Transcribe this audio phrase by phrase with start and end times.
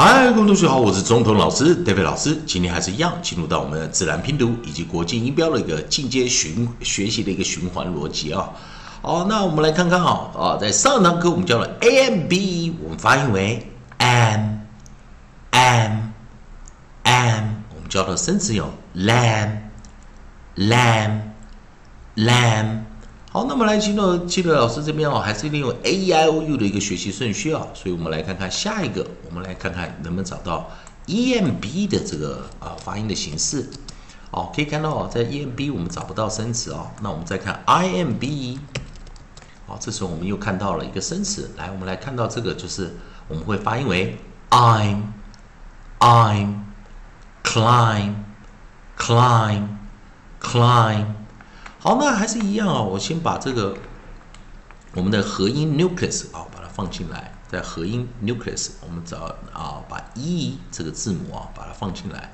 [0.00, 2.40] 嗨，各位同学好，我是中通老师 David 老师。
[2.46, 8.48] 今天还是一样，进入到我们的自然拼读以及国际音标的一个进阶循学习的一个循环逻辑啊。
[9.02, 13.66] 好，那我们来看看啊啊，在上堂课我们教了 A M B，我们发音为
[13.96, 14.58] M
[15.50, 15.92] M
[17.02, 17.44] M，
[17.74, 19.50] 我们教的生词有 lamb
[20.54, 21.22] lamb
[22.14, 22.82] lamb。
[23.38, 30.68] 好，那么来记得记得老师这边哦，还是利用 A E I O U 的一个学习顺序啊，所以我们来看看下一个，我们来看看能不能找到
[31.06, 33.70] E M B 的这个啊发音的形式。
[34.32, 38.58] 哦，可以看到哦，在 E M B 我们找不到生词哦，那我们再看 I M B。
[39.68, 42.96] 好，这时候我们又看到了一个生词，来，我们来看到这个就是
[43.28, 44.18] 我们会发音为
[44.50, 45.02] I'm
[46.00, 46.62] I'm
[47.44, 48.14] climb
[48.98, 49.68] climb
[50.42, 51.06] climb。
[51.80, 52.82] 好，那还是一样啊。
[52.82, 53.76] 我先把这个
[54.94, 62.32] 我们的合音 nucleus 啊，把它放进来，在合音 nucleus，我们找啊，把 e 这个字母啊，把它放进来。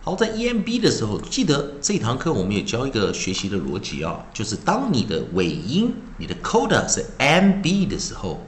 [0.00, 8.40] 好，在 E M B 的时候，记得这堂课我们也教一个学习的逻辑啊，就是当你的尾音，你的 coda 是 M B 的时候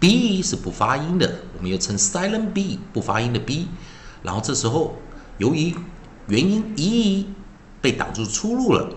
[0.00, 3.68] ，B 是不发音的，我们又称 silent B，不发音的 B。
[4.24, 4.96] 然后这时候
[5.38, 5.76] 由于
[6.26, 7.28] 元音 E
[7.84, 8.88] 被挡住出路了，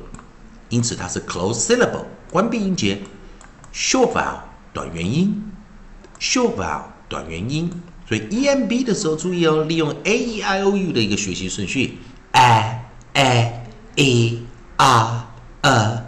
[0.69, 3.01] 因此它是 close syllable 关闭音节
[3.73, 4.37] ，short vowel
[4.71, 5.43] 短元音
[6.21, 7.69] ，short vowel 短元音。
[8.07, 11.97] 所以 E M B 的时候注意哦，利用 A E I O U 的一个学习顺序
[12.31, 13.61] ，a a
[13.97, 14.45] e
[14.77, 15.27] r
[15.63, 16.01] e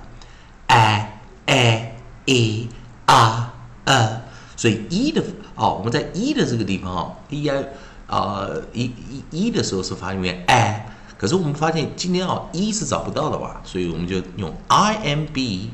[0.67, 1.11] a
[1.47, 1.94] a
[2.25, 2.69] e
[3.05, 3.52] r
[3.83, 4.22] e。
[4.55, 5.22] 所以 E 的
[5.55, 7.66] 哦，我们在 E 的这个地方哦，E I
[8.07, 10.85] 啊 E E E 的时候是发音为 a。
[11.20, 13.62] 可是我们发现今天啊，e 是找不到的吧？
[13.66, 15.70] 所以我们就用 i m b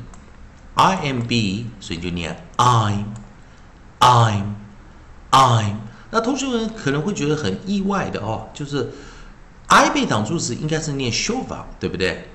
[0.74, 3.04] i m b，所以就念 I'm
[4.00, 4.54] I'm
[5.30, 5.76] I'm。
[6.10, 8.90] 那同学们可能会觉得很意外的哦，就是
[9.68, 12.28] i 被挡住时应该是念 s h o v e 对不对？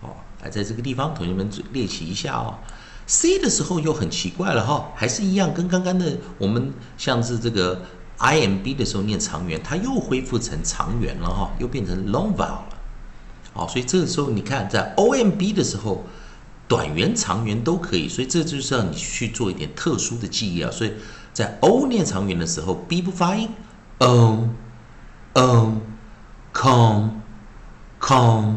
[0.00, 2.58] 哦，来在这个地方，同学们练习一下哦。
[3.06, 7.82] c 的时候又很奇怪了哈，还是一样，跟刚刚的我们像是这个
[8.18, 12.68] i m b 的时候念长元，它又恢复成长元了哈，又变成 long vowel 了。
[13.52, 16.04] 好，所以这个时候你看，在 o m b 的时候，
[16.66, 20.70] 短元、长元都可以，所以这就是让你去做一点特殊的记忆啊。
[20.70, 20.92] 所以
[21.32, 23.50] 在 o 念长元的时候，b 不发音
[23.98, 24.48] ，o
[25.34, 25.80] o
[26.52, 27.10] com
[28.00, 28.56] com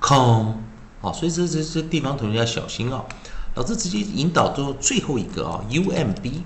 [0.00, 0.54] com。
[1.02, 3.04] 好，所以这这这地方同学要小心啊。
[3.54, 6.44] 老师直接引导到最后一个啊，u m b。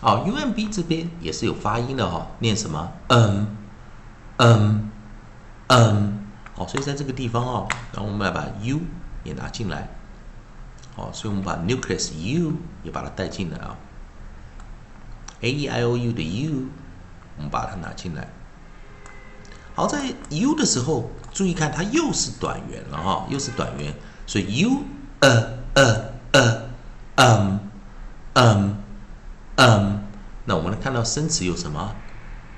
[0.00, 2.92] 好，u m b 这边也是有发音的哈，念什么？
[3.08, 3.56] 嗯
[4.38, 4.90] 嗯
[5.66, 6.26] 嗯。
[6.54, 8.80] 好，所以在这个地方啊，然后我们要把 u
[9.24, 9.88] 也拿进来。
[10.96, 12.52] 好，所以我们把 nucleus u
[12.82, 13.76] 也把它带进来啊。
[15.40, 16.66] a e i o u 的 u，
[17.36, 18.28] 我们把它拿进来。
[19.74, 23.94] 好，在 u 的时候，注意看它又是短元了哈，又是短元，
[24.26, 24.82] 所以 u
[25.20, 26.62] 呃呃呃
[27.16, 27.60] 嗯
[28.34, 28.76] 嗯
[29.56, 30.02] 嗯。
[30.44, 31.94] 那我们来看到生词有什么？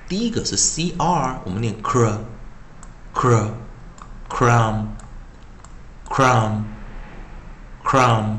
[0.09, 2.19] 第一个是 c r，我们念 cr
[3.15, 3.49] cr。
[4.33, 4.87] crown
[6.13, 6.65] crown
[7.83, 8.37] crown，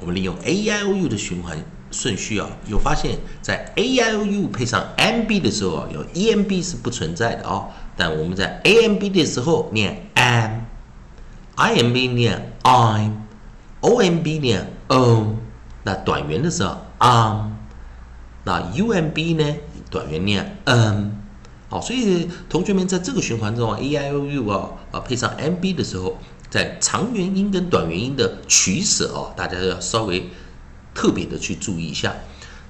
[0.00, 1.62] 我们利用 A I O U 的循环。
[1.92, 7.68] 顺序啊，有发现，在 a i o u 配上 m b 的时候啊，有 e m b 是不存在的啊。
[7.96, 15.36] 但我们在 a m b 的时候念 m，i m b 念 I'm，o m b 念 o。
[15.84, 17.52] 那短元的时候 um，
[18.44, 19.44] 那 u m b 呢？
[19.90, 21.10] 短元念 um。
[21.68, 26.16] 好，所以同学们在这个循环中 a i o u 啊啊配上 m b 的时候，
[26.48, 30.26] 在长元音跟短元音的取舍啊，大家要稍微。
[30.94, 32.14] 特别的去注意一下。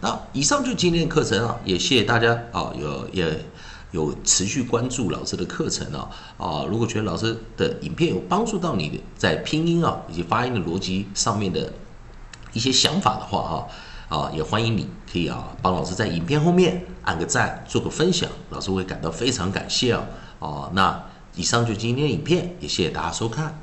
[0.00, 3.44] 那以上就今天的课程啊，也谢谢大家啊，有也
[3.92, 6.64] 有持续关注老师的课程啊啊。
[6.68, 11.72] 如果觉得老师的影片有帮助到你在拼音啊以及发音的逻辑上面的
[12.52, 20.04] 一些想法的话哈啊，也欢迎你可以啊帮老师在影片后面按个赞，做个分享，老师会感到非常感谢哦。
[20.40, 21.00] 哦，那
[21.36, 23.56] 以上就今天的影片，也谢谢大家收看。